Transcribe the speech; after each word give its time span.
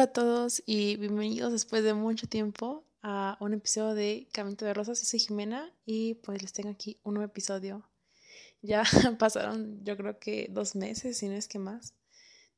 Hola 0.00 0.08
a 0.08 0.12
todos 0.14 0.62
y 0.64 0.96
bienvenidos 0.96 1.52
después 1.52 1.84
de 1.84 1.92
mucho 1.92 2.26
tiempo 2.26 2.86
a 3.02 3.36
un 3.38 3.52
episodio 3.52 3.94
de 3.94 4.28
Camino 4.32 4.56
de 4.56 4.72
Rosas. 4.72 4.98
Yo 4.98 5.04
soy 5.04 5.18
Jimena 5.20 5.70
y 5.84 6.14
pues 6.14 6.40
les 6.40 6.54
tengo 6.54 6.70
aquí 6.70 6.98
un 7.02 7.12
nuevo 7.12 7.30
episodio. 7.30 7.86
Ya 8.62 8.82
pasaron 9.18 9.84
yo 9.84 9.98
creo 9.98 10.18
que 10.18 10.48
dos 10.48 10.74
meses, 10.74 11.18
si 11.18 11.28
no 11.28 11.34
es 11.34 11.48
que 11.48 11.58
más, 11.58 11.92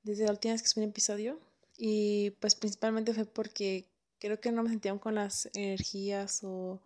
desde 0.05 0.25
la 0.25 0.31
última 0.31 0.57
que 0.57 0.69
subí 0.69 0.85
un 0.85 0.91
episodio. 0.91 1.41
Y 1.77 2.31
pues 2.39 2.55
principalmente 2.55 3.13
fue 3.13 3.25
porque 3.25 3.89
creo 4.21 4.41
que 4.41 4.53
no 4.53 4.63
me 4.63 4.71
sentía 4.71 4.97
con 5.01 5.17
las 5.17 5.51
energías 5.55 6.45
o, 6.45 6.81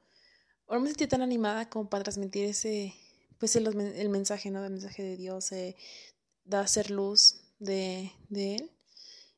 no 0.70 0.80
me 0.80 0.88
sentía 0.88 1.08
tan 1.08 1.20
animada 1.20 1.68
como 1.68 1.90
para 1.90 2.02
transmitir 2.02 2.46
ese, 2.46 2.94
pues 3.38 3.56
el, 3.56 3.74
mensaje, 4.08 4.50
¿no? 4.50 4.64
El 4.64 4.70
mensaje 4.70 5.02
de 5.02 5.18
Dios, 5.18 5.52
eh, 5.52 5.76
da 6.44 6.66
ser 6.66 6.90
luz 6.90 7.42
de, 7.58 8.10
de 8.30 8.54
Él. 8.54 8.75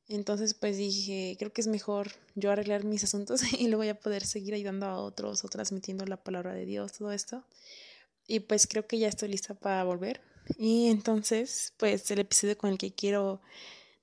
Entonces 0.08 0.54
pues 0.54 0.78
dije, 0.78 1.36
creo 1.38 1.52
que 1.52 1.60
es 1.60 1.66
mejor 1.66 2.12
yo 2.34 2.50
arreglar 2.50 2.84
mis 2.84 3.04
asuntos 3.04 3.42
y 3.52 3.64
luego 3.64 3.78
voy 3.78 3.88
a 3.88 4.00
poder 4.00 4.24
seguir 4.24 4.54
ayudando 4.54 4.86
a 4.86 4.98
otros 4.98 5.44
o 5.44 5.48
transmitiendo 5.48 6.06
la 6.06 6.16
palabra 6.16 6.54
de 6.54 6.64
Dios, 6.64 6.92
todo 6.92 7.12
esto. 7.12 7.44
Y 8.26 8.40
pues 8.40 8.66
creo 8.66 8.86
que 8.86 8.98
ya 8.98 9.08
estoy 9.08 9.28
lista 9.28 9.54
para 9.54 9.84
volver. 9.84 10.20
Y 10.58 10.88
entonces 10.88 11.74
pues 11.76 12.10
el 12.10 12.20
episodio 12.20 12.56
con 12.56 12.70
el 12.70 12.78
que 12.78 12.92
quiero 12.92 13.40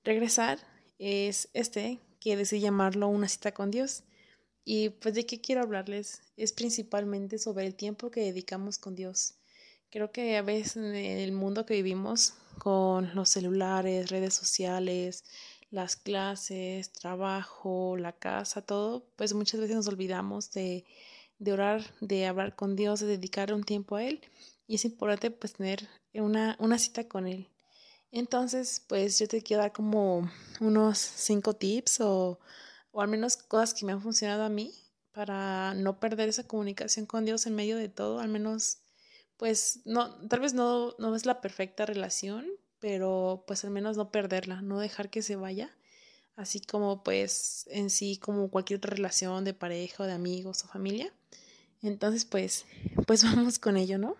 regresar 0.04 0.60
es 0.98 1.48
este, 1.52 1.98
que 2.20 2.36
decidí 2.36 2.60
llamarlo 2.60 3.08
Una 3.08 3.28
cita 3.28 3.52
con 3.52 3.70
Dios. 3.70 4.04
Y 4.64 4.90
pues 4.90 5.14
de 5.14 5.26
qué 5.26 5.40
quiero 5.40 5.62
hablarles 5.62 6.22
es 6.36 6.52
principalmente 6.52 7.38
sobre 7.38 7.66
el 7.66 7.74
tiempo 7.74 8.10
que 8.10 8.20
dedicamos 8.20 8.78
con 8.78 8.96
Dios. 8.96 9.34
Creo 9.90 10.10
que 10.10 10.36
a 10.36 10.42
veces 10.42 10.76
en 10.76 10.94
el 10.94 11.32
mundo 11.32 11.64
que 11.64 11.74
vivimos, 11.74 12.34
con 12.58 13.14
los 13.14 13.28
celulares, 13.28 14.10
redes 14.10 14.34
sociales, 14.34 15.24
las 15.70 15.96
clases, 15.96 16.92
trabajo, 16.92 17.96
la 17.96 18.12
casa, 18.12 18.62
todo, 18.62 19.06
pues 19.16 19.34
muchas 19.34 19.60
veces 19.60 19.76
nos 19.76 19.88
olvidamos 19.88 20.52
de, 20.52 20.84
de 21.38 21.52
orar, 21.52 21.82
de 22.00 22.26
hablar 22.26 22.56
con 22.56 22.76
Dios, 22.76 23.00
de 23.00 23.06
dedicar 23.06 23.52
un 23.52 23.64
tiempo 23.64 23.96
a 23.96 24.04
Él. 24.04 24.20
Y 24.66 24.76
es 24.76 24.84
importante 24.84 25.30
pues 25.30 25.54
tener 25.54 25.88
una, 26.14 26.56
una 26.58 26.78
cita 26.78 27.08
con 27.08 27.26
Él. 27.26 27.48
Entonces, 28.10 28.82
pues 28.88 29.18
yo 29.18 29.28
te 29.28 29.42
quiero 29.42 29.62
dar 29.62 29.72
como 29.72 30.30
unos 30.60 30.98
cinco 30.98 31.54
tips 31.54 32.00
o, 32.00 32.38
o 32.92 33.02
al 33.02 33.08
menos 33.08 33.36
cosas 33.36 33.74
que 33.74 33.84
me 33.84 33.92
han 33.92 34.00
funcionado 34.00 34.44
a 34.44 34.48
mí 34.48 34.72
para 35.12 35.74
no 35.74 35.98
perder 35.98 36.28
esa 36.28 36.46
comunicación 36.46 37.06
con 37.06 37.24
Dios 37.24 37.46
en 37.46 37.54
medio 37.54 37.76
de 37.76 37.88
todo, 37.88 38.20
al 38.20 38.28
menos 38.28 38.78
pues 39.36 39.80
no, 39.84 40.14
tal 40.28 40.40
vez 40.40 40.54
no, 40.54 40.94
no 40.98 41.14
es 41.14 41.26
la 41.26 41.40
perfecta 41.40 41.86
relación, 41.86 42.46
pero 42.80 43.44
pues 43.46 43.64
al 43.64 43.70
menos 43.70 43.96
no 43.96 44.10
perderla, 44.10 44.62
no 44.62 44.80
dejar 44.80 45.10
que 45.10 45.22
se 45.22 45.36
vaya, 45.36 45.74
así 46.36 46.60
como 46.60 47.02
pues 47.02 47.66
en 47.70 47.90
sí 47.90 48.18
como 48.18 48.50
cualquier 48.50 48.78
otra 48.78 48.94
relación 48.94 49.44
de 49.44 49.54
pareja 49.54 50.02
o 50.04 50.06
de 50.06 50.12
amigos 50.12 50.64
o 50.64 50.68
familia. 50.68 51.12
Entonces 51.82 52.24
pues 52.24 52.66
pues 53.06 53.22
vamos 53.24 53.58
con 53.58 53.76
ello, 53.76 53.98
¿no? 53.98 54.16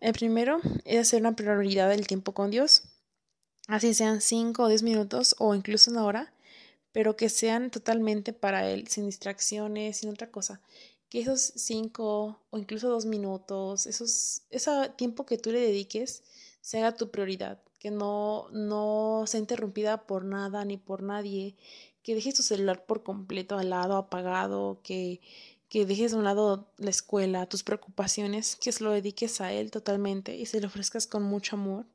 El 0.00 0.12
primero 0.12 0.60
es 0.84 1.00
hacer 1.00 1.20
una 1.20 1.36
prioridad 1.36 1.88
del 1.88 2.06
tiempo 2.06 2.32
con 2.32 2.50
Dios, 2.50 2.82
así 3.66 3.94
sean 3.94 4.20
5 4.20 4.62
o 4.64 4.68
10 4.68 4.82
minutos 4.82 5.34
o 5.38 5.54
incluso 5.54 5.90
una 5.90 6.04
hora, 6.04 6.34
pero 6.92 7.16
que 7.16 7.28
sean 7.28 7.70
totalmente 7.70 8.32
para 8.32 8.68
Él, 8.70 8.88
sin 8.88 9.06
distracciones, 9.06 9.98
sin 9.98 10.10
otra 10.10 10.30
cosa. 10.30 10.60
Que 11.08 11.20
esos 11.20 11.40
5 11.40 12.40
o 12.50 12.58
incluso 12.58 12.88
2 12.88 13.06
minutos, 13.06 13.86
esos, 13.86 14.42
ese 14.50 14.70
tiempo 14.96 15.24
que 15.24 15.38
tú 15.38 15.50
le 15.50 15.60
dediques, 15.60 16.22
se 16.60 16.78
haga 16.78 16.96
tu 16.96 17.10
prioridad, 17.10 17.60
que 17.86 17.92
no, 17.92 18.48
no 18.50 19.22
sea 19.28 19.38
interrumpida 19.38 20.08
por 20.08 20.24
nada 20.24 20.64
ni 20.64 20.76
por 20.76 21.04
nadie, 21.04 21.54
que 22.02 22.16
dejes 22.16 22.34
tu 22.34 22.42
celular 22.42 22.84
por 22.84 23.04
completo 23.04 23.56
al 23.56 23.70
lado, 23.70 23.96
apagado, 23.96 24.80
que, 24.82 25.20
que 25.68 25.86
dejes 25.86 26.12
a 26.12 26.16
un 26.16 26.24
lado 26.24 26.68
la 26.78 26.90
escuela, 26.90 27.46
tus 27.46 27.62
preocupaciones, 27.62 28.56
que 28.56 28.72
se 28.72 28.82
lo 28.82 28.90
dediques 28.90 29.40
a 29.40 29.52
él 29.52 29.70
totalmente 29.70 30.34
y 30.34 30.46
se 30.46 30.60
lo 30.60 30.66
ofrezcas 30.66 31.06
con 31.06 31.22
mucho 31.22 31.54
amor. 31.54 31.86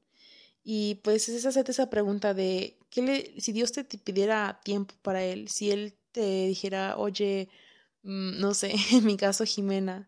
Y 0.63 0.95
pues 1.03 1.27
es 1.27 1.45
hacerte 1.45 1.73
esa 1.73 1.89
pregunta 1.89 2.33
de, 2.33 2.77
¿qué 2.89 3.01
le, 3.01 3.41
si 3.41 3.51
Dios 3.51 3.73
te, 3.73 3.83
pidiera 3.83 4.61
tiempo 4.63 4.95
para 5.01 5.21
él, 5.25 5.49
si 5.49 5.71
él 5.71 5.93
te 6.13 6.47
dijera, 6.47 6.95
oye, 6.97 7.49
mm, 8.03 8.39
no 8.39 8.53
sé, 8.53 8.73
en 8.93 9.05
mi 9.05 9.17
caso 9.17 9.43
Jimena, 9.43 10.07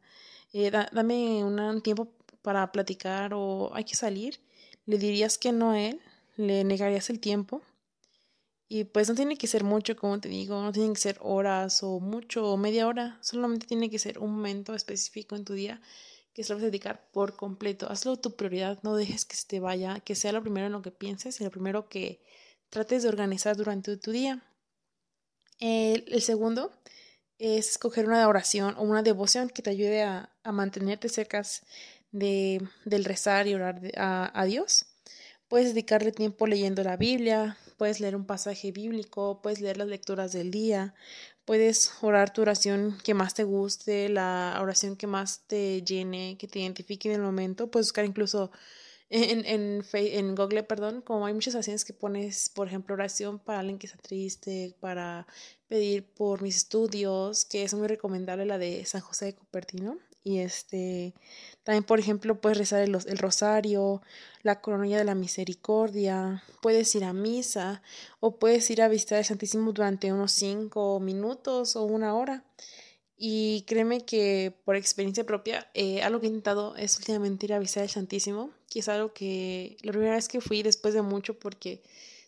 eh, 0.53 0.71
dame 0.71 1.43
un 1.43 1.81
tiempo 1.81 2.07
para 2.41 2.71
platicar 2.71 3.33
o 3.33 3.71
hay 3.75 3.83
que 3.83 3.95
salir, 3.95 4.39
le 4.85 4.97
dirías 4.97 5.37
que 5.37 5.51
no 5.51 5.71
a 5.71 5.81
él, 5.81 6.01
le 6.35 6.63
negarías 6.63 7.09
el 7.09 7.19
tiempo. 7.19 7.61
Y 8.67 8.85
pues 8.85 9.07
no 9.09 9.15
tiene 9.15 9.37
que 9.37 9.47
ser 9.47 9.63
mucho, 9.63 9.95
como 9.95 10.19
te 10.19 10.29
digo, 10.29 10.61
no 10.61 10.71
tiene 10.71 10.93
que 10.93 10.99
ser 10.99 11.17
horas 11.21 11.83
o 11.83 11.99
mucho 11.99 12.51
o 12.51 12.57
media 12.57 12.87
hora, 12.87 13.19
solamente 13.21 13.67
tiene 13.67 13.89
que 13.89 13.99
ser 13.99 14.19
un 14.19 14.31
momento 14.31 14.73
específico 14.73 15.35
en 15.35 15.45
tu 15.45 15.53
día 15.53 15.79
que 16.33 16.43
se 16.43 16.49
lo 16.49 16.55
vas 16.55 16.63
dedicar 16.63 17.07
por 17.11 17.35
completo. 17.35 17.87
Hazlo 17.89 18.17
tu 18.17 18.35
prioridad, 18.35 18.79
no 18.81 18.95
dejes 18.95 19.25
que 19.25 19.35
se 19.35 19.47
te 19.47 19.59
vaya, 19.59 19.99
que 19.99 20.15
sea 20.15 20.31
lo 20.31 20.41
primero 20.41 20.65
en 20.67 20.73
lo 20.73 20.81
que 20.81 20.91
pienses 20.91 21.39
y 21.39 21.43
lo 21.43 21.51
primero 21.51 21.87
que 21.87 22.23
trates 22.69 23.03
de 23.03 23.09
organizar 23.09 23.55
durante 23.55 23.95
tu 23.97 24.11
día. 24.11 24.43
El, 25.59 26.05
el 26.07 26.21
segundo 26.21 26.73
es 27.37 27.69
escoger 27.69 28.07
una 28.07 28.27
oración 28.27 28.75
o 28.77 28.81
una 28.81 29.03
devoción 29.03 29.49
que 29.49 29.61
te 29.61 29.69
ayude 29.69 30.01
a, 30.01 30.33
a 30.43 30.51
mantenerte 30.51 31.09
cerca 31.09 31.43
de, 32.13 32.65
del 32.85 33.03
rezar 33.03 33.47
y 33.47 33.55
orar 33.55 33.81
a, 33.97 34.31
a 34.39 34.45
Dios. 34.45 34.85
Puedes 35.49 35.69
dedicarle 35.69 36.13
tiempo 36.13 36.47
leyendo 36.47 36.81
la 36.83 36.95
Biblia, 36.95 37.57
puedes 37.77 37.99
leer 37.99 38.15
un 38.15 38.25
pasaje 38.25 38.71
bíblico, 38.71 39.41
puedes 39.43 39.59
leer 39.59 39.77
las 39.77 39.87
lecturas 39.87 40.31
del 40.31 40.49
día, 40.49 40.95
puedes 41.45 41.91
orar 42.01 42.31
tu 42.31 42.41
oración 42.41 42.97
que 43.03 43.13
más 43.13 43.33
te 43.33 43.43
guste, 43.43 44.09
la 44.09 44.57
oración 44.61 44.95
que 44.95 45.05
más 45.05 45.41
te 45.47 45.83
llene, 45.83 46.37
que 46.39 46.47
te 46.47 46.59
identifique 46.59 47.09
en 47.09 47.15
el 47.15 47.21
momento. 47.21 47.69
Puedes 47.69 47.87
buscar 47.87 48.05
incluso 48.05 48.51
en, 49.09 49.45
en, 49.45 49.85
en 49.93 50.35
Google, 50.35 50.63
perdón, 50.63 51.01
como 51.01 51.27
hay 51.27 51.33
muchas 51.33 51.53
oraciones 51.53 51.85
que 51.85 51.93
pones, 51.93 52.49
por 52.49 52.67
ejemplo, 52.67 52.95
oración 52.95 53.37
para 53.37 53.59
alguien 53.59 53.77
que 53.77 53.85
está 53.85 53.99
triste, 53.99 54.75
para 54.79 55.27
pedir 55.67 56.11
por 56.15 56.41
mis 56.41 56.55
estudios, 56.55 57.45
que 57.45 57.63
es 57.63 57.73
muy 57.75 57.87
recomendable 57.87 58.45
la 58.45 58.57
de 58.57 58.85
San 58.85 59.01
José 59.01 59.25
de 59.25 59.35
Cupertino. 59.35 59.99
Y 60.23 60.39
este, 60.39 61.13
también, 61.63 61.83
por 61.83 61.99
ejemplo, 61.99 62.39
puedes 62.39 62.57
rezar 62.57 62.81
el, 62.81 62.95
el, 62.95 63.17
rosario, 63.17 64.01
la 64.41 64.61
coronilla 64.61 64.97
de 64.97 65.03
la 65.03 65.15
misericordia, 65.15 66.43
puedes 66.61 66.95
ir 66.95 67.03
a 67.03 67.11
misa 67.11 67.81
o 68.21 68.37
puedes 68.37 68.69
ir 68.69 68.81
a 68.81 68.87
visitar 68.87 69.17
el 69.17 69.25
Santísimo 69.25 69.73
durante 69.73 70.13
unos 70.13 70.31
cinco 70.31 70.99
minutos 71.01 71.75
o 71.75 71.83
una 71.83 72.15
hora. 72.15 72.43
Y 73.17 73.63
créeme 73.67 74.01
que 74.01 74.53
por 74.65 74.75
experiencia 74.75 75.25
propia, 75.25 75.69
eh, 75.73 76.01
algo 76.03 76.19
que 76.19 76.25
he 76.25 76.29
intentado 76.29 76.75
es 76.75 76.97
últimamente 76.97 77.45
ir 77.45 77.53
a 77.53 77.59
visitar 77.59 77.83
el 77.83 77.89
Santísimo, 77.89 78.49
que 78.69 78.79
es 78.79 78.89
algo 78.89 79.13
que 79.13 79.77
la 79.81 79.91
primera 79.91 80.15
vez 80.15 80.27
que 80.27 80.41
fui 80.41 80.63
después 80.63 80.93
de 80.93 81.01
mucho 81.01 81.37
porque 81.37 81.81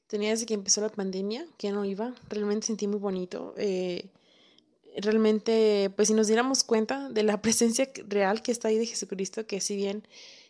tenía 0.07 0.29
desde 0.29 0.45
que 0.45 0.53
empezó 0.53 0.81
la 0.81 0.89
pandemia, 0.89 1.45
que 1.57 1.71
no 1.71 1.85
iba, 1.85 2.13
realmente 2.29 2.67
sentí 2.67 2.87
muy 2.87 2.99
bonito. 2.99 3.53
Eh, 3.57 4.09
realmente, 4.97 5.91
pues 5.95 6.07
si 6.07 6.13
nos 6.13 6.27
diéramos 6.27 6.63
cuenta 6.63 7.09
de 7.09 7.23
la 7.23 7.41
presencia 7.41 7.89
real 8.07 8.41
que 8.41 8.51
está 8.51 8.69
ahí 8.69 8.77
de 8.77 8.85
Jesucristo, 8.85 9.45
que 9.45 9.61
si 9.61 9.75
bien 9.75 10.07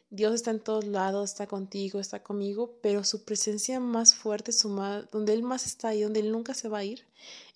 Dios 0.10 0.34
está 0.34 0.52
en 0.52 0.60
todos 0.60 0.86
lados, 0.86 1.32
está 1.32 1.48
contigo, 1.48 2.00
está 2.00 2.22
conmigo, 2.22 2.78
pero 2.82 3.04
su 3.04 3.26
presencia 3.26 3.80
más 3.80 4.16
fuerte, 4.16 4.52
su 4.52 4.70
donde 5.12 5.34
Él 5.34 5.44
más 5.44 5.66
está 5.66 5.90
ahí, 5.90 6.02
donde 6.02 6.20
Él 6.20 6.32
nunca 6.32 6.54
se 6.54 6.70
va 6.70 6.80
a 6.80 6.84
ir, 6.84 7.06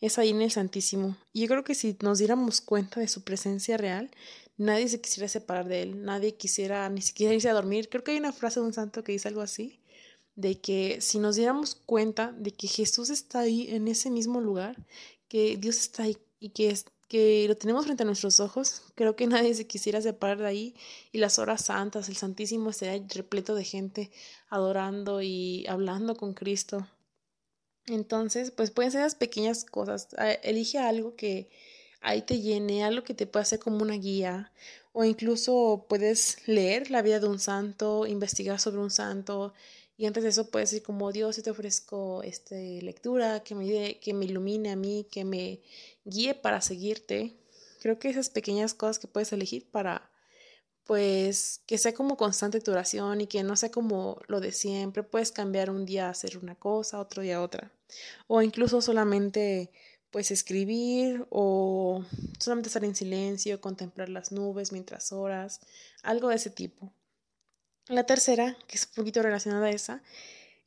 es 0.01 0.17
ahí 0.17 0.29
en 0.29 0.41
el 0.41 0.51
Santísimo. 0.51 1.15
Y 1.31 1.41
yo 1.41 1.47
creo 1.47 1.63
que 1.63 1.75
si 1.75 1.95
nos 2.01 2.17
diéramos 2.17 2.61
cuenta 2.61 2.99
de 2.99 3.07
su 3.07 3.23
presencia 3.23 3.77
real, 3.77 4.09
nadie 4.57 4.87
se 4.89 4.99
quisiera 4.99 5.29
separar 5.29 5.67
de 5.67 5.83
Él, 5.83 6.03
nadie 6.03 6.35
quisiera 6.35 6.89
ni 6.89 7.01
siquiera 7.01 7.33
irse 7.33 7.49
a 7.49 7.53
dormir. 7.53 7.87
Creo 7.87 8.03
que 8.03 8.11
hay 8.11 8.17
una 8.17 8.33
frase 8.33 8.59
de 8.59 8.65
un 8.65 8.73
santo 8.73 9.03
que 9.03 9.11
dice 9.11 9.27
algo 9.27 9.41
así, 9.41 9.79
de 10.35 10.59
que 10.59 11.01
si 11.01 11.19
nos 11.19 11.35
diéramos 11.35 11.75
cuenta 11.75 12.31
de 12.31 12.51
que 12.51 12.67
Jesús 12.67 13.09
está 13.09 13.41
ahí 13.41 13.67
en 13.69 13.87
ese 13.87 14.09
mismo 14.09 14.41
lugar, 14.41 14.75
que 15.27 15.57
Dios 15.57 15.77
está 15.77 16.03
ahí 16.03 16.17
y 16.39 16.49
que, 16.49 16.69
es, 16.69 16.85
que 17.07 17.45
lo 17.47 17.55
tenemos 17.55 17.85
frente 17.85 18.03
a 18.03 18.05
nuestros 18.05 18.39
ojos, 18.39 18.83
creo 18.95 19.15
que 19.15 19.27
nadie 19.27 19.53
se 19.53 19.67
quisiera 19.67 20.01
separar 20.01 20.39
de 20.39 20.47
ahí 20.47 20.75
y 21.11 21.17
las 21.19 21.39
horas 21.39 21.65
santas, 21.65 22.09
el 22.09 22.17
Santísimo 22.17 22.69
estaría 22.69 23.05
repleto 23.13 23.55
de 23.55 23.63
gente 23.63 24.11
adorando 24.49 25.21
y 25.21 25.65
hablando 25.67 26.15
con 26.15 26.33
Cristo. 26.33 26.87
Entonces, 27.87 28.51
pues 28.51 28.71
pueden 28.71 28.91
ser 28.91 29.11
pequeñas 29.17 29.65
cosas. 29.65 30.09
Elige 30.43 30.77
algo 30.77 31.15
que 31.15 31.49
ahí 32.01 32.21
te 32.21 32.39
llene, 32.39 32.83
algo 32.83 33.03
que 33.03 33.13
te 33.13 33.27
pueda 33.27 33.43
hacer 33.43 33.59
como 33.59 33.81
una 33.81 33.95
guía. 33.95 34.51
O 34.91 35.03
incluso 35.03 35.85
puedes 35.89 36.47
leer 36.47 36.91
la 36.91 37.01
vida 37.01 37.19
de 37.19 37.27
un 37.27 37.39
santo, 37.39 38.05
investigar 38.05 38.59
sobre 38.59 38.79
un 38.79 38.91
santo, 38.91 39.53
y 39.99 40.05
antes 40.05 40.23
de 40.23 40.29
eso 40.29 40.49
puedes 40.49 40.71
decir 40.71 40.81
como 40.81 41.11
Dios, 41.11 41.35
yo 41.35 41.43
te 41.43 41.49
ofrezco 41.49 42.23
esta 42.23 42.55
lectura 42.55 43.41
que 43.41 43.53
me, 43.53 43.99
que 43.99 44.13
me 44.13 44.23
ilumine 44.23 44.71
a 44.71 44.77
mí, 44.77 45.05
que 45.11 45.25
me 45.25 45.59
guíe 46.05 46.35
para 46.35 46.61
seguirte. 46.61 47.35
Creo 47.81 47.99
que 47.99 48.07
esas 48.07 48.29
pequeñas 48.29 48.73
cosas 48.73 48.97
que 48.97 49.09
puedes 49.09 49.33
elegir 49.33 49.69
para 49.69 50.09
pues 50.85 51.59
que 51.65 51.77
sea 51.77 51.93
como 51.93 52.15
constante 52.15 52.61
tu 52.61 52.71
oración 52.71 53.19
y 53.19 53.27
que 53.27 53.43
no 53.43 53.57
sea 53.57 53.71
como 53.71 54.21
lo 54.27 54.39
de 54.39 54.53
siempre. 54.53 55.03
Puedes 55.03 55.33
cambiar 55.33 55.69
un 55.69 55.85
día 55.85 56.07
a 56.07 56.11
hacer 56.11 56.37
una 56.37 56.55
cosa, 56.55 57.01
otro 57.01 57.21
día 57.21 57.41
otra. 57.41 57.69
O 58.27 58.41
incluso 58.41 58.81
solamente 58.81 59.69
pues 60.11 60.31
escribir 60.31 61.25
o 61.29 62.05
solamente 62.39 62.69
estar 62.69 62.85
en 62.85 62.95
silencio, 62.95 63.59
contemplar 63.59 64.07
las 64.07 64.31
nubes 64.31 64.71
mientras 64.71 65.11
oras, 65.11 65.59
algo 66.03 66.29
de 66.29 66.35
ese 66.35 66.51
tipo. 66.51 66.93
La 67.89 68.03
tercera, 68.03 68.55
que 68.67 68.77
es 68.77 68.85
un 68.85 68.93
poquito 68.93 69.23
relacionada 69.23 69.65
a 69.65 69.71
esa, 69.71 70.03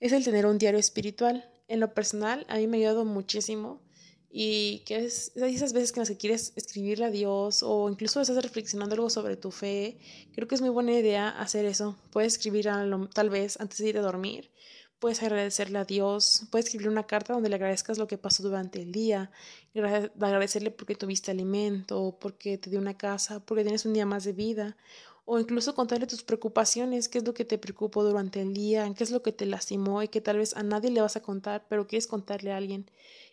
es 0.00 0.10
el 0.10 0.24
tener 0.24 0.44
un 0.44 0.58
diario 0.58 0.80
espiritual. 0.80 1.48
En 1.68 1.78
lo 1.78 1.94
personal, 1.94 2.44
a 2.48 2.56
mí 2.56 2.66
me 2.66 2.78
ha 2.78 2.80
ayudado 2.80 3.04
muchísimo 3.04 3.80
y 4.28 4.80
que 4.86 5.04
es 5.04 5.30
esas 5.36 5.72
veces 5.72 5.92
que 5.92 6.00
las 6.00 6.08
que 6.08 6.16
quieres 6.16 6.52
escribirle 6.56 7.04
a 7.04 7.10
Dios 7.10 7.62
o 7.62 7.88
incluso 7.88 8.20
estás 8.20 8.42
reflexionando 8.42 8.96
algo 8.96 9.08
sobre 9.08 9.36
tu 9.36 9.52
fe, 9.52 9.98
creo 10.34 10.48
que 10.48 10.56
es 10.56 10.60
muy 10.60 10.70
buena 10.70 10.94
idea 10.94 11.28
hacer 11.28 11.64
eso. 11.64 11.96
Puedes 12.10 12.32
escribir 12.32 12.68
tal 13.14 13.30
vez 13.30 13.60
antes 13.60 13.78
de 13.78 13.90
ir 13.90 13.98
a 13.98 14.02
dormir, 14.02 14.50
puedes 14.98 15.22
agradecerle 15.22 15.78
a 15.78 15.84
Dios, 15.84 16.48
puedes 16.50 16.66
escribir 16.66 16.88
una 16.88 17.06
carta 17.06 17.34
donde 17.34 17.48
le 17.48 17.54
agradezcas 17.54 17.98
lo 17.98 18.08
que 18.08 18.18
pasó 18.18 18.42
durante 18.42 18.82
el 18.82 18.90
día, 18.90 19.30
agradecerle 19.74 20.72
porque 20.72 20.96
tuviste 20.96 21.30
alimento, 21.30 22.18
porque 22.20 22.58
te 22.58 22.68
dio 22.68 22.80
una 22.80 22.96
casa, 22.96 23.38
porque 23.44 23.62
tienes 23.62 23.86
un 23.86 23.92
día 23.92 24.06
más 24.06 24.24
de 24.24 24.32
vida, 24.32 24.76
o 25.24 25.38
incluso 25.38 25.74
contarle 25.74 26.06
tus 26.06 26.22
preocupaciones, 26.22 27.08
qué 27.08 27.18
es 27.18 27.24
lo 27.24 27.34
que 27.34 27.44
te 27.44 27.58
preocupó 27.58 28.04
durante 28.04 28.40
el 28.40 28.54
día, 28.54 28.92
qué 28.96 29.04
es 29.04 29.10
lo 29.10 29.22
que 29.22 29.32
te 29.32 29.46
lastimó 29.46 30.02
y 30.02 30.08
que 30.08 30.20
tal 30.20 30.38
vez 30.38 30.56
a 30.56 30.62
nadie 30.62 30.90
le 30.90 31.00
vas 31.00 31.16
a 31.16 31.22
contar, 31.22 31.66
pero 31.68 31.86
quieres 31.86 32.06
contarle 32.06 32.52
a 32.52 32.56
alguien. 32.56 32.90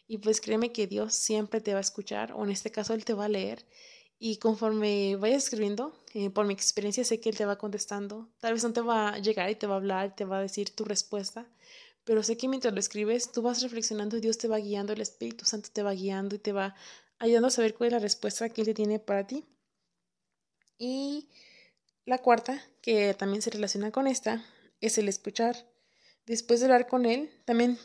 Y 0.08 0.20
pues 0.20 0.42
créeme 0.42 0.72
que 0.72 0.88
Dios 0.88 1.14
siempre 1.16 1.62
te 1.62 1.74
va 1.74 1.80
a 1.80 1.82
escuchar, 1.82 2.34
o 2.34 2.44
en 2.44 2.52
este 2.52 2.72
caso 2.72 2.94
Él 2.94 3.06
te 3.06 3.14
va 3.14 3.26
a 3.26 3.30
leer. 3.30 3.66
Y 4.20 4.38
conforme 4.38 5.16
vayas 5.16 5.46
escribiendo, 5.46 5.94
eh, 6.14 6.30
por 6.30 6.46
mi 6.46 6.54
experiencia 6.54 7.04
sé 7.06 7.20
que 7.20 7.30
Él 7.30 7.38
te 7.38 7.46
va 7.46 7.58
contestando. 7.58 8.28
Tal 8.40 8.54
vez 8.54 8.64
no 8.64 8.74
te 8.74 8.82
va 8.82 9.10
a 9.10 9.20
llegar 9.20 9.50
y 9.50 9.56
te 9.56 9.68
va 9.68 9.76
a 9.76 9.78
hablar, 9.78 10.16
te 10.16 10.26
va 10.26 10.40
a 10.40 10.42
decir 10.42 10.72
tu 10.76 10.84
respuesta, 10.84 11.48
pero 12.04 12.24
sé 12.24 12.38
que 12.38 12.48
mientras 12.48 12.74
lo 12.74 12.80
escribes, 12.80 13.32
tú 13.32 13.42
vas 13.42 13.62
reflexionando 13.62 14.18
y 14.18 14.22
Dios 14.22 14.38
te 14.38 14.48
va 14.48 14.58
guiando, 14.58 14.94
el 14.94 15.02
Espíritu 15.02 15.46
Santo 15.46 15.70
te 15.72 15.84
va 15.84 15.94
guiando 15.94 16.36
y 16.36 16.40
te 16.40 16.52
va 16.52 16.76
ayudando 17.20 17.48
a 17.50 17.52
saber 17.52 17.76
cuál 17.76 17.88
es 17.88 17.94
la 17.94 18.00
respuesta 18.00 18.50
que 18.50 18.62
Él 18.62 18.68
te 18.68 18.74
tiene 18.74 19.00
para 19.00 19.28
ti. 19.28 19.46
Y 20.78 21.30
la 22.10 22.18
cuarta, 22.18 22.62
que 22.82 23.14
también 23.14 23.42
se 23.42 23.52
relaciona 23.52 23.92
con 23.92 24.08
esta, 24.08 24.44
es 24.82 24.98
el 24.98 25.08
escuchar. 25.08 25.56
Después 26.26 26.60
de 26.60 26.66
hablar 26.66 26.88
con 26.88 27.06
Él, 27.06 27.30
también 27.46 27.78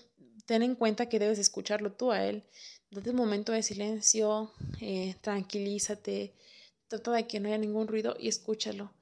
ten 0.47 0.63
en 0.63 0.75
cuenta 0.75 1.09
que 1.09 1.19
debes 1.19 1.39
escucharlo 1.39 1.93
tú 1.93 2.13
a 2.13 2.25
él. 2.25 2.45
Date 2.91 3.11
un 3.11 3.17
momento 3.17 3.53
de 3.53 3.63
silencio, 3.63 4.53
eh, 4.81 5.17
tranquilízate, 5.21 6.35
trata 6.89 7.13
de 7.13 7.27
que 7.27 7.41
no 7.41 7.49
haya 7.49 7.59
ningún 7.59 7.89
ruido 7.89 8.17
y 8.19 8.29
escúchalo. 8.29 8.93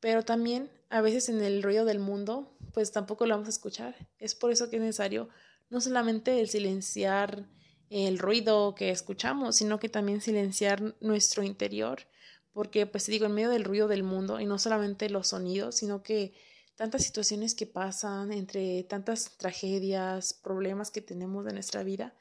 Pero 0.00 0.24
también 0.24 0.70
a 0.90 1.00
veces 1.00 1.28
en 1.28 1.42
el 1.42 1.62
ruido 1.62 1.84
del 1.84 1.98
mundo, 1.98 2.56
pues 2.72 2.92
tampoco 2.92 3.26
lo 3.26 3.34
vamos 3.34 3.48
a 3.48 3.50
escuchar. 3.50 4.08
Es 4.18 4.34
por 4.34 4.50
eso 4.50 4.70
que 4.70 4.76
es 4.76 4.82
necesario 4.82 5.28
no 5.70 5.80
solamente 5.80 6.40
el 6.40 6.48
silenciar 6.48 7.46
el 7.88 8.18
ruido 8.18 8.74
que 8.74 8.90
escuchamos, 8.90 9.56
sino 9.56 9.78
que 9.78 9.88
también 9.88 10.20
silenciar 10.20 10.96
nuestro 11.00 11.42
interior, 11.42 12.06
porque 12.52 12.86
pues 12.86 13.06
digo, 13.06 13.26
en 13.26 13.32
medio 13.32 13.50
del 13.50 13.64
ruido 13.64 13.88
del 13.88 14.02
mundo, 14.02 14.40
y 14.40 14.46
no 14.46 14.58
solamente 14.58 15.08
los 15.10 15.28
sonidos, 15.28 15.76
sino 15.76 16.02
que 16.02 16.34
tantas 16.76 17.04
situaciones 17.04 17.54
que 17.54 17.66
pasan, 17.66 18.32
entre 18.32 18.82
tantas 18.84 19.36
tragedias, 19.36 20.32
problemas 20.34 20.90
que 20.90 21.00
tenemos 21.00 21.46
en 21.46 21.54
nuestra 21.54 21.82
vida, 21.82 22.14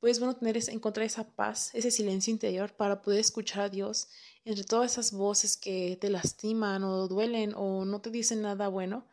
pues 0.00 0.20
bueno 0.20 0.36
tener 0.36 0.58
encontrar 0.68 1.06
esa 1.06 1.24
paz, 1.24 1.70
ese 1.74 1.90
silencio 1.90 2.30
interior 2.30 2.72
para 2.72 3.02
poder 3.02 3.20
escuchar 3.20 3.64
a 3.64 3.68
Dios 3.68 4.08
entre 4.44 4.64
todas 4.64 4.92
esas 4.92 5.12
voces 5.12 5.56
que 5.56 5.96
te 6.00 6.10
lastiman 6.10 6.84
o 6.84 7.08
duelen 7.08 7.54
o 7.56 7.84
no 7.84 8.00
te 8.00 8.10
dicen 8.10 8.42
nada 8.42 8.68
bueno. 8.68 9.06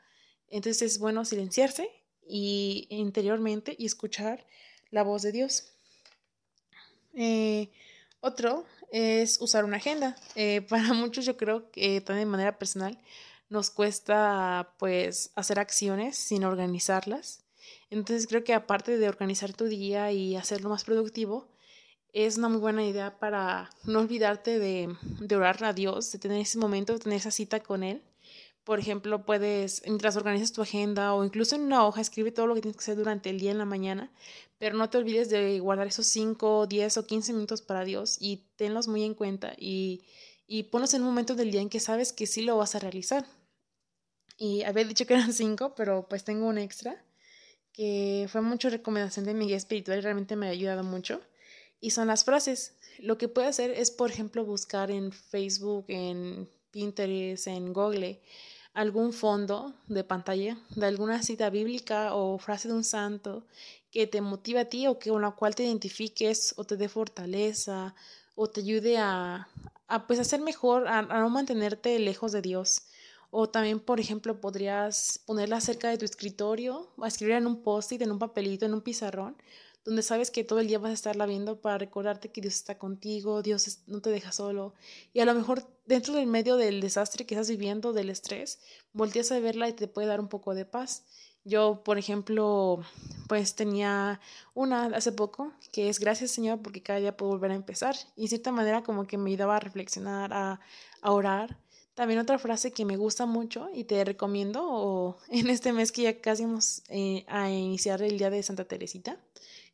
Entonces 0.47 0.81
es 0.83 0.99
bueno 0.99 1.25
silenciarse 1.25 1.89
y 2.27 2.87
interiormente 2.89 3.75
y 3.77 3.85
escuchar 3.85 4.45
la 4.91 5.03
voz 5.03 5.23
de 5.23 5.31
Dios. 5.31 5.73
Eh, 7.15 7.71
otro 8.19 8.65
es 8.93 9.41
usar 9.41 9.65
una 9.65 9.77
agenda. 9.77 10.15
Eh, 10.35 10.61
para 10.69 10.93
muchos 10.93 11.25
yo 11.25 11.35
creo 11.35 11.69
que 11.71 11.99
también 11.99 12.27
de 12.27 12.31
manera 12.31 12.57
personal 12.57 12.97
nos 13.49 13.69
cuesta 13.69 14.73
pues 14.79 15.31
hacer 15.35 15.59
acciones 15.59 16.15
sin 16.15 16.45
organizarlas. 16.45 17.43
Entonces 17.89 18.27
creo 18.27 18.43
que 18.43 18.53
aparte 18.53 18.97
de 18.97 19.09
organizar 19.09 19.53
tu 19.53 19.65
día 19.65 20.11
y 20.11 20.35
hacerlo 20.35 20.69
más 20.69 20.83
productivo, 20.83 21.49
es 22.13 22.37
una 22.37 22.49
muy 22.49 22.59
buena 22.59 22.85
idea 22.85 23.17
para 23.17 23.71
no 23.83 23.99
olvidarte 23.99 24.59
de, 24.59 24.95
de 25.19 25.35
orar 25.35 25.63
a 25.63 25.73
Dios, 25.73 26.11
de 26.11 26.19
tener 26.19 26.39
ese 26.39 26.59
momento, 26.59 26.93
de 26.93 26.99
tener 26.99 27.17
esa 27.17 27.31
cita 27.31 27.61
con 27.61 27.83
Él. 27.83 28.03
Por 28.63 28.79
ejemplo, 28.79 29.25
puedes, 29.25 29.81
mientras 29.85 30.15
organizas 30.15 30.53
tu 30.53 30.61
agenda 30.61 31.13
o 31.13 31.25
incluso 31.25 31.55
en 31.55 31.63
una 31.63 31.85
hoja, 31.85 31.99
escribe 31.99 32.31
todo 32.31 32.47
lo 32.47 32.55
que 32.55 32.61
tienes 32.61 32.77
que 32.77 32.83
hacer 32.83 32.95
durante 32.95 33.29
el 33.29 33.39
día 33.39 33.51
en 33.51 33.57
la 33.57 33.65
mañana, 33.65 34.11
pero 34.57 34.77
no 34.77 34.89
te 34.89 34.97
olvides 34.97 35.29
de 35.29 35.59
guardar 35.59 35.87
esos 35.87 36.07
5, 36.07 36.67
10 36.67 36.97
o 36.97 37.05
15 37.05 37.33
minutos 37.33 37.61
para 37.61 37.83
Dios 37.83 38.17
y 38.21 38.45
tenlos 38.55 38.87
muy 38.87 39.03
en 39.03 39.15
cuenta 39.15 39.53
y, 39.57 40.05
y 40.47 40.63
ponlos 40.63 40.93
en 40.93 41.01
un 41.01 41.07
momento 41.07 41.35
del 41.35 41.51
día 41.51 41.61
en 41.61 41.69
que 41.69 41.81
sabes 41.81 42.13
que 42.13 42.25
sí 42.25 42.41
lo 42.41 42.57
vas 42.57 42.75
a 42.75 42.79
realizar. 42.79 43.25
Y 44.37 44.63
había 44.63 44.85
dicho 44.85 45.05
que 45.05 45.13
eran 45.13 45.33
cinco, 45.33 45.75
pero 45.75 46.07
pues 46.07 46.23
tengo 46.23 46.47
un 46.47 46.57
extra, 46.57 47.03
que 47.73 48.27
fue 48.29 48.41
mucha 48.41 48.69
recomendación 48.69 49.25
de 49.25 49.33
mi 49.33 49.47
guía 49.47 49.57
espiritual 49.57 49.97
y 49.97 50.01
realmente 50.01 50.35
me 50.35 50.47
ha 50.47 50.51
ayudado 50.51 50.83
mucho. 50.83 51.21
Y 51.81 51.91
son 51.91 52.07
las 52.07 52.23
frases. 52.23 52.77
Lo 52.99 53.17
que 53.17 53.27
puedo 53.27 53.47
hacer 53.47 53.71
es, 53.71 53.91
por 53.91 54.09
ejemplo, 54.09 54.45
buscar 54.45 54.89
en 54.89 55.11
Facebook, 55.11 55.85
en 55.89 56.49
Pinterest, 56.71 57.47
en 57.47 57.73
Google, 57.73 58.21
algún 58.73 59.13
fondo 59.13 59.73
de 59.87 60.03
pantalla 60.03 60.57
de 60.75 60.85
alguna 60.85 61.21
cita 61.21 61.49
bíblica 61.49 62.15
o 62.15 62.37
frase 62.37 62.67
de 62.67 62.73
un 62.73 62.83
santo 62.83 63.43
que 63.91 64.07
te 64.07 64.21
motive 64.21 64.59
a 64.59 64.69
ti 64.69 64.87
o 64.87 64.97
que 64.97 65.11
con 65.11 65.21
la 65.21 65.31
cual 65.31 65.53
te 65.55 65.63
identifiques 65.63 66.55
o 66.57 66.63
te 66.63 66.77
dé 66.77 66.89
fortaleza 66.89 67.93
o 68.35 68.49
te 68.49 68.61
ayude 68.61 68.97
a, 68.97 69.47
a 69.87 70.07
pues 70.07 70.19
a 70.19 70.23
ser 70.23 70.41
mejor, 70.41 70.87
a 70.87 71.03
no 71.03 71.29
mantenerte 71.29 71.99
lejos 71.99 72.31
de 72.31 72.41
Dios. 72.41 72.81
O 73.35 73.49
también, 73.49 73.79
por 73.79 73.99
ejemplo, 73.99 74.39
podrías 74.39 75.19
ponerla 75.25 75.59
cerca 75.59 75.89
de 75.89 75.97
tu 75.97 76.05
escritorio 76.05 76.91
o 76.97 77.05
escribir 77.05 77.35
en 77.35 77.47
un 77.47 77.63
post-it, 77.63 78.01
en 78.01 78.11
un 78.11 78.19
papelito, 78.19 78.65
en 78.65 78.75
un 78.75 78.81
pizarrón, 78.81 79.35
donde 79.85 80.01
sabes 80.01 80.31
que 80.31 80.43
todo 80.43 80.59
el 80.59 80.67
día 80.67 80.79
vas 80.79 80.91
a 80.91 80.93
estarla 80.93 81.25
viendo 81.25 81.59
para 81.59 81.77
recordarte 81.77 82.31
que 82.31 82.41
Dios 82.41 82.55
está 82.55 82.77
contigo, 82.77 83.41
Dios 83.41 83.79
no 83.87 84.01
te 84.01 84.09
deja 84.09 84.31
solo. 84.31 84.73
Y 85.13 85.19
a 85.19 85.25
lo 85.25 85.33
mejor 85.33 85.67
dentro 85.85 86.13
del 86.13 86.27
medio 86.27 86.55
del 86.55 86.81
desastre 86.81 87.25
que 87.25 87.35
estás 87.35 87.49
viviendo, 87.49 87.93
del 87.93 88.09
estrés, 88.09 88.59
volteas 88.93 89.31
a 89.31 89.39
verla 89.39 89.67
y 89.67 89.73
te 89.73 89.87
puede 89.87 90.07
dar 90.07 90.19
un 90.19 90.29
poco 90.29 90.55
de 90.55 90.65
paz. 90.65 91.03
Yo, 91.45 91.81
por 91.83 91.97
ejemplo, 91.97 92.81
pues 93.27 93.55
tenía 93.55 94.21
una 94.53 94.85
hace 94.85 95.11
poco 95.11 95.51
que 95.73 95.89
es 95.89 95.99
gracias 95.99 96.31
Señor 96.31 96.61
porque 96.61 96.81
cada 96.81 96.99
día 96.99 97.17
puedo 97.17 97.31
volver 97.33 97.51
a 97.51 97.55
empezar. 97.55 97.95
Y 98.15 98.23
de 98.23 98.27
cierta 98.29 98.51
manera 98.51 98.83
como 98.83 99.05
que 99.05 99.17
me 99.17 99.31
ayudaba 99.31 99.57
a 99.57 99.59
reflexionar, 99.59 100.33
a, 100.33 100.61
a 101.01 101.11
orar 101.11 101.57
también 101.95 102.19
otra 102.19 102.39
frase 102.39 102.71
que 102.71 102.85
me 102.85 102.97
gusta 102.97 103.25
mucho 103.25 103.69
y 103.73 103.83
te 103.83 104.03
recomiendo 104.03 104.61
o 104.65 105.17
en 105.29 105.49
este 105.49 105.73
mes 105.73 105.91
que 105.91 106.03
ya 106.03 106.19
casi 106.19 106.43
vamos 106.43 106.81
eh, 106.89 107.25
a 107.27 107.49
iniciar 107.49 108.01
el 108.01 108.17
día 108.17 108.29
de 108.29 108.43
Santa 108.43 108.65
Teresita, 108.65 109.17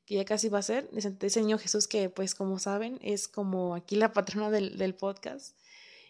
que 0.09 0.15
ya 0.15 0.25
casi 0.25 0.49
va 0.49 0.57
a 0.57 0.63
ser, 0.63 0.89
Señor 1.29 1.59
Jesús, 1.59 1.87
que 1.87 2.09
pues 2.09 2.33
como 2.33 2.57
saben 2.57 2.97
es 3.03 3.27
como 3.27 3.75
aquí 3.75 3.95
la 3.95 4.11
patrona 4.11 4.49
del, 4.49 4.75
del 4.75 4.95
podcast. 4.95 5.55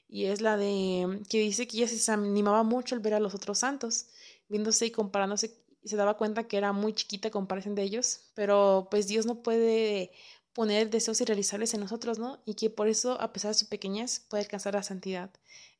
Y 0.07 0.27
es 0.27 0.39
la 0.39 0.55
de 0.55 1.21
que 1.29 1.39
dice 1.39 1.67
que 1.67 1.75
ella 1.75 1.87
se 1.89 2.09
animaba 2.09 2.63
mucho 2.63 2.95
al 2.95 3.01
ver 3.01 3.15
a 3.15 3.19
los 3.19 3.35
otros 3.35 3.59
santos, 3.59 4.05
viéndose 4.47 4.85
y 4.85 4.91
comparándose, 4.91 5.53
y 5.83 5.89
se 5.89 5.97
daba 5.97 6.15
cuenta 6.15 6.47
que 6.47 6.55
era 6.55 6.71
muy 6.71 6.93
chiquita 6.93 7.29
comparación 7.29 7.75
de 7.75 7.83
ellos, 7.83 8.21
pero 8.35 8.87
pues 8.89 9.09
Dios 9.09 9.25
no 9.25 9.43
puede 9.43 10.13
poner 10.53 10.89
deseos 10.89 11.19
irrealizables 11.19 11.73
en 11.73 11.81
nosotros, 11.81 12.19
¿no? 12.19 12.39
Y 12.45 12.53
que 12.53 12.69
por 12.69 12.87
eso, 12.87 13.19
a 13.19 13.33
pesar 13.33 13.51
de 13.51 13.55
su 13.55 13.67
pequeñez, 13.67 14.21
puede 14.29 14.43
alcanzar 14.43 14.75
la 14.75 14.83
santidad. 14.83 15.29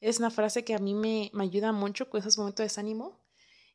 Es 0.02 0.20
una 0.20 0.30
frase 0.30 0.66
que 0.66 0.76
a 0.76 0.80
mí 0.80 0.94
me, 0.94 1.32
me 1.34 1.46
ayuda 1.46 1.72
mucho 1.72 2.10
con 2.10 2.20
esos 2.20 2.38
momentos 2.38 2.58
de 2.58 2.66
desánimo 2.66 3.18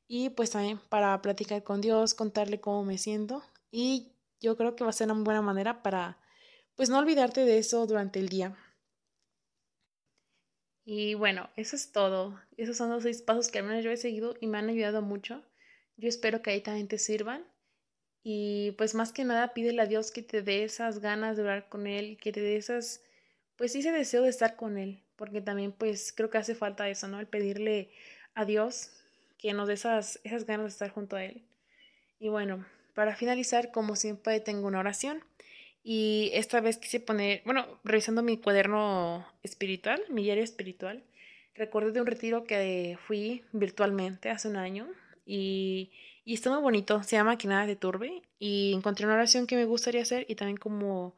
y 0.07 0.29
pues 0.29 0.51
también 0.51 0.79
para 0.91 1.23
platicar 1.23 1.65
con 1.65 1.81
Dios, 1.81 2.13
contarle 2.13 2.61
cómo 2.61 2.85
me 2.85 2.99
siento 2.99 3.43
y 3.73 4.14
yo 4.41 4.57
creo 4.57 4.77
que 4.77 4.85
va 4.85 4.91
a 4.91 4.93
ser 4.93 5.11
una 5.11 5.23
buena 5.23 5.43
manera 5.43 5.83
para 5.83 6.19
pues 6.77 6.89
no 6.89 6.99
olvidarte 6.99 7.45
de 7.45 7.59
eso 7.59 7.87
durante 7.87 8.19
el 8.19 8.29
día. 8.29 8.57
Y 10.85 11.15
bueno, 11.15 11.49
eso 11.57 11.77
es 11.77 11.93
todo. 11.93 12.39
Esos 12.57 12.77
son 12.77 12.91
los 12.91 13.03
seis 13.05 13.23
pasos 13.23 13.51
que 13.51 13.59
al 13.59 13.65
menos 13.65 13.85
yo 13.85 13.91
he 13.91 13.97
seguido 13.97 14.35
y 14.41 14.47
me 14.47 14.59
han 14.59 14.69
ayudado 14.69 15.03
mucho. 15.03 15.43
Yo 15.97 16.09
espero 16.09 16.43
que 16.43 16.51
ahí 16.51 16.61
también 16.61 16.89
te 16.89 16.99
sirvan. 16.99 17.47
Y 18.23 18.73
pues 18.73 18.95
más 18.95 19.13
que 19.13 19.25
nada 19.25 19.55
pídele 19.55 19.83
a 19.83 19.87
Dios 19.87 20.11
que 20.11 20.23
te 20.23 20.43
dé 20.43 20.65
esas 20.65 21.01
ganas 21.01 21.37
de 21.37 21.43
orar 21.43 21.69
con 21.69 21.87
Él, 21.87 22.19
que 22.21 22.33
te 22.33 22.41
dé 22.41 22.57
esas, 22.57 23.03
pues 23.57 23.75
ese 23.75 23.93
deseo 23.93 24.23
de 24.23 24.31
estar 24.31 24.57
con 24.57 24.79
Él, 24.79 25.05
porque 25.17 25.43
también 25.43 25.73
pues 25.73 26.13
creo 26.13 26.31
que 26.31 26.39
hace 26.39 26.55
falta 26.55 26.89
eso, 26.89 27.07
¿no? 27.07 27.21
El 27.21 27.27
pedirle 27.27 27.91
a 28.35 28.47
Dios 28.47 28.91
que 29.39 29.53
nos 29.53 29.69
dé 29.69 29.75
esas, 29.75 30.21
esas 30.25 30.47
ganas 30.47 30.65
de 30.65 30.71
estar 30.71 30.91
junto 30.91 31.17
a 31.17 31.25
Él. 31.25 31.47
Y 32.19 32.29
bueno, 32.31 32.65
para 32.95 33.17
finalizar, 33.17 33.71
como 33.71 33.97
siempre, 33.97 34.41
tengo 34.41 34.67
una 34.67 34.81
oración. 34.81 35.23
Y 35.83 36.31
esta 36.33 36.61
vez 36.61 36.79
quise 36.79 37.01
poner, 37.01 37.43
bueno, 37.45 37.67
revisando 37.85 38.23
mi 38.23 38.39
cuaderno 38.39 39.27
espiritual, 39.43 40.03
mi 40.09 40.23
diario 40.23 40.43
espiritual, 40.43 41.05
recordé 41.55 41.93
de 41.93 42.01
un 42.01 42.07
retiro 42.07 42.45
que 42.45 42.99
fui 43.07 43.45
virtualmente 43.53 44.31
hace 44.31 44.49
un 44.49 44.57
año 44.57 44.89
y, 45.27 45.93
y 46.25 46.35
está 46.35 46.51
muy 46.51 46.63
bonito, 46.63 47.03
se 47.03 47.17
llama 47.17 47.37
Quinada 47.37 47.67
de 47.67 47.77
Turbe 47.77 48.23
y 48.39 48.73
encontré 48.73 49.05
una 49.05 49.15
oración 49.15 49.47
que 49.47 49.57
me 49.57 49.67
gustaría 49.67 50.03
hacer 50.03 50.25
y 50.27 50.37
también 50.37 50.57
como 50.57 51.15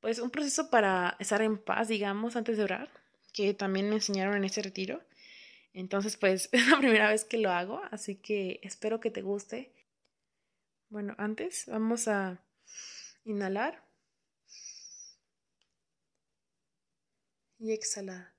pues 0.00 0.18
un 0.20 0.30
proceso 0.30 0.70
para 0.70 1.16
estar 1.18 1.42
en 1.42 1.58
paz, 1.58 1.88
digamos, 1.88 2.36
antes 2.36 2.56
de 2.56 2.64
orar, 2.64 2.90
que 3.32 3.52
también 3.54 3.88
me 3.88 3.96
enseñaron 3.96 4.36
en 4.36 4.44
ese 4.44 4.62
retiro. 4.62 5.02
Entonces, 5.72 6.16
pues 6.16 6.48
es 6.52 6.68
la 6.68 6.78
primera 6.78 7.10
vez 7.10 7.24
que 7.24 7.38
lo 7.38 7.50
hago, 7.50 7.82
así 7.90 8.16
que 8.16 8.60
espero 8.62 9.00
que 9.00 9.10
te 9.10 9.22
guste. 9.22 9.72
Bueno, 10.90 11.14
antes 11.18 11.66
vamos 11.66 12.08
a 12.08 12.42
inhalar 13.24 13.84
y 17.58 17.72
exhalar. 17.72 18.32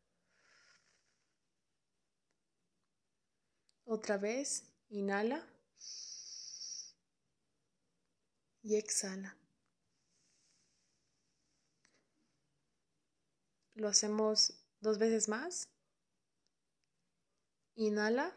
Otra 3.86 4.18
vez, 4.18 4.64
inhala 4.90 5.46
y 8.64 8.76
exhala. 8.78 9.38
Lo 13.76 13.88
hacemos 13.88 14.54
dos 14.82 14.98
veces 14.98 15.30
más. 15.30 15.70
Inhala. 17.76 18.34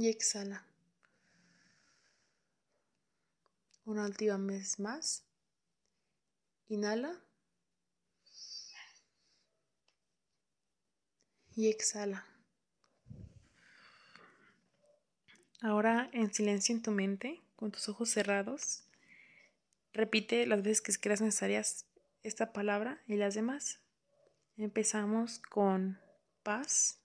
Y 0.00 0.06
exhala. 0.06 0.64
Una 3.84 4.04
última 4.04 4.36
vez 4.36 4.78
más. 4.78 5.24
Inhala. 6.68 7.20
Y 11.56 11.68
exhala. 11.68 12.24
Ahora 15.62 16.08
en 16.12 16.32
silencio 16.32 16.76
en 16.76 16.82
tu 16.82 16.92
mente, 16.92 17.42
con 17.56 17.72
tus 17.72 17.88
ojos 17.88 18.08
cerrados, 18.08 18.84
repite 19.92 20.46
las 20.46 20.62
veces 20.62 20.80
que 20.80 20.92
creas 20.92 21.20
necesarias 21.20 21.86
esta 22.22 22.52
palabra 22.52 23.02
y 23.08 23.16
las 23.16 23.34
demás. 23.34 23.80
Empezamos 24.56 25.40
con 25.40 25.98
paz. 26.44 27.00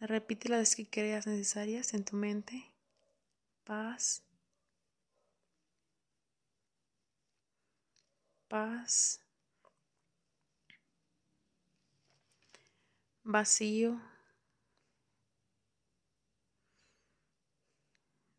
Repite 0.00 0.48
las 0.48 0.76
que 0.76 0.88
creas 0.88 1.26
necesarias 1.26 1.92
en 1.92 2.04
tu 2.04 2.16
mente. 2.16 2.64
Paz. 3.64 4.22
Paz. 8.50 9.20
Vacío. 13.24 14.00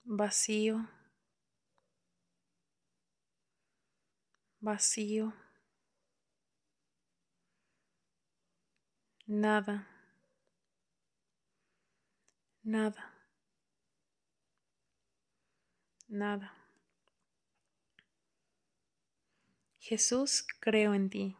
Vacío. 0.05 0.85
Vacío. 4.61 5.33
Nada. 9.27 9.90
Nada. 12.71 13.11
Nada. 16.07 16.53
Jesús, 19.77 20.45
creo 20.61 20.93
en 20.93 21.09
ti. 21.09 21.35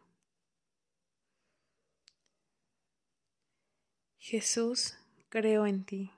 Jesús, 4.18 4.98
creo 5.30 5.66
en 5.66 5.86
ti. 5.86 6.12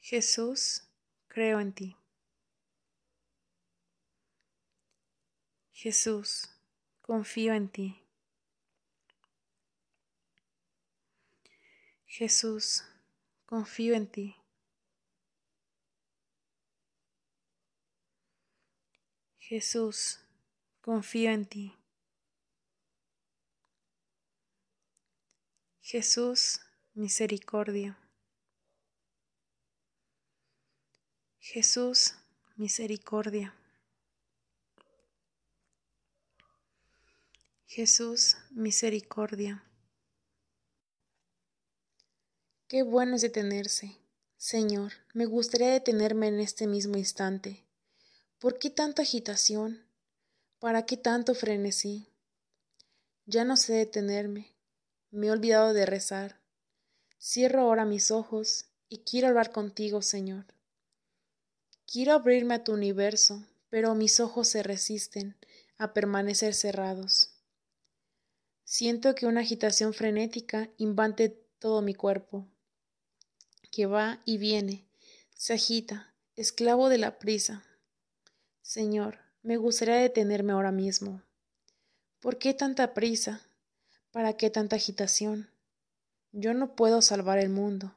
Jesús, 0.00 0.88
creo 1.28 1.60
en 1.60 1.74
ti. 1.74 1.94
Jesús, 5.72 6.48
confío 7.02 7.52
en 7.52 7.68
ti. 7.68 8.01
Jesús, 12.14 12.84
confío 13.46 13.94
en 13.94 14.06
ti. 14.06 14.36
Jesús, 19.38 20.20
confío 20.82 21.30
en 21.30 21.46
ti. 21.46 21.74
Jesús, 25.80 26.60
misericordia. 26.92 27.98
Jesús, 31.38 32.14
misericordia. 32.56 33.54
Jesús, 37.64 38.36
misericordia. 38.50 39.64
Qué 42.72 42.82
bueno 42.82 43.16
es 43.16 43.20
detenerse. 43.20 43.98
Señor, 44.38 44.92
me 45.12 45.26
gustaría 45.26 45.68
detenerme 45.68 46.28
en 46.28 46.40
este 46.40 46.66
mismo 46.66 46.96
instante. 46.96 47.66
¿Por 48.38 48.58
qué 48.58 48.70
tanta 48.70 49.02
agitación? 49.02 49.84
¿Para 50.58 50.86
qué 50.86 50.96
tanto 50.96 51.34
frenesí? 51.34 52.08
Ya 53.26 53.44
no 53.44 53.58
sé 53.58 53.74
detenerme. 53.74 54.54
Me 55.10 55.26
he 55.26 55.30
olvidado 55.30 55.74
de 55.74 55.84
rezar. 55.84 56.40
Cierro 57.20 57.60
ahora 57.60 57.84
mis 57.84 58.10
ojos 58.10 58.70
y 58.88 59.00
quiero 59.00 59.28
hablar 59.28 59.52
contigo, 59.52 60.00
Señor. 60.00 60.46
Quiero 61.84 62.14
abrirme 62.14 62.54
a 62.54 62.64
tu 62.64 62.72
universo, 62.72 63.44
pero 63.68 63.94
mis 63.94 64.18
ojos 64.18 64.48
se 64.48 64.62
resisten 64.62 65.36
a 65.76 65.92
permanecer 65.92 66.54
cerrados. 66.54 67.34
Siento 68.64 69.14
que 69.14 69.26
una 69.26 69.42
agitación 69.42 69.92
frenética 69.92 70.70
invade 70.78 71.38
todo 71.58 71.82
mi 71.82 71.94
cuerpo, 71.94 72.48
que 73.72 73.86
va 73.86 74.20
y 74.24 74.38
viene, 74.38 74.86
se 75.34 75.54
agita, 75.54 76.14
esclavo 76.36 76.88
de 76.88 76.98
la 76.98 77.18
prisa. 77.18 77.64
Señor, 78.60 79.18
me 79.42 79.56
gustaría 79.56 79.96
detenerme 79.96 80.52
ahora 80.52 80.70
mismo. 80.70 81.22
¿Por 82.20 82.38
qué 82.38 82.54
tanta 82.54 82.94
prisa? 82.94 83.40
¿Para 84.12 84.36
qué 84.36 84.50
tanta 84.50 84.76
agitación? 84.76 85.50
Yo 86.30 86.54
no 86.54 86.76
puedo 86.76 87.02
salvar 87.02 87.38
el 87.38 87.48
mundo. 87.48 87.96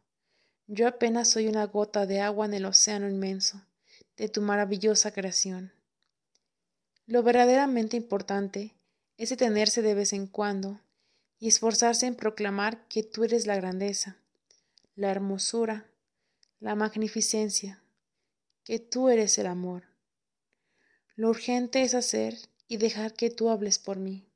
Yo 0.66 0.88
apenas 0.88 1.30
soy 1.30 1.48
una 1.48 1.66
gota 1.66 2.08
de 2.08 2.22
agua 2.22 2.48
en 2.48 2.56
el 2.56 2.66
océano 2.66 3.08
inmenso 3.08 3.62
de 4.18 4.30
tu 4.30 4.42
maravillosa 4.42 5.12
creación. 5.12 5.74
Lo 7.06 7.22
verdaderamente 7.22 7.98
importante 7.98 8.74
es 9.18 9.30
detenerse 9.30 9.82
de 9.82 9.94
vez 9.94 10.14
en 10.14 10.26
cuando 10.26 10.82
y 11.38 11.50
esforzarse 11.50 12.08
en 12.08 12.16
proclamar 12.16 12.88
que 12.88 13.04
tú 13.04 13.26
eres 13.26 13.46
la 13.46 13.58
grandeza, 13.58 14.18
la 14.96 15.12
hermosura, 15.12 15.90
la 16.60 16.76
magnificencia, 16.76 17.84
que 18.64 18.80
tú 18.80 19.10
eres 19.10 19.38
el 19.38 19.48
amor. 19.48 19.84
Lo 21.16 21.30
urgente 21.30 21.82
es 21.82 21.94
hacer 21.94 22.38
y 22.68 22.78
dejar 22.78 23.14
que 23.14 23.30
tú 23.30 23.50
hables 23.50 23.78
por 23.78 23.98
mí. 23.98 24.28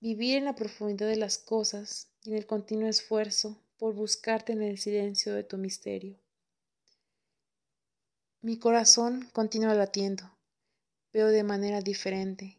Vivir 0.00 0.38
en 0.38 0.44
la 0.44 0.54
profundidad 0.54 1.08
de 1.08 1.16
las 1.16 1.38
cosas 1.38 2.08
y 2.22 2.30
en 2.30 2.36
el 2.36 2.46
continuo 2.46 2.88
esfuerzo 2.88 3.62
por 3.78 3.94
buscarte 3.94 4.52
en 4.52 4.62
el 4.62 4.78
silencio 4.78 5.34
de 5.34 5.44
tu 5.44 5.58
misterio. 5.58 6.18
Mi 8.40 8.58
corazón 8.58 9.28
continúa 9.32 9.74
latiendo, 9.74 10.30
pero 11.10 11.28
de 11.28 11.42
manera 11.42 11.80
diferente 11.80 12.58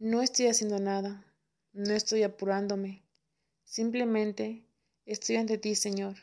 no 0.00 0.22
estoy 0.22 0.46
haciendo 0.46 0.78
nada, 0.78 1.22
no 1.74 1.92
estoy 1.92 2.22
apurándome, 2.22 3.02
simplemente 3.64 4.64
estoy 5.12 5.36
ante 5.36 5.58
ti, 5.58 5.74
Señor, 5.74 6.14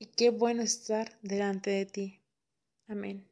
y 0.00 0.06
qué 0.06 0.30
bueno 0.30 0.62
estar 0.62 1.16
delante 1.22 1.70
de 1.70 1.86
ti. 1.86 2.20
Amén. 2.88 3.24